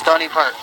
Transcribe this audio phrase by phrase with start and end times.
[0.00, 0.54] Stony Park.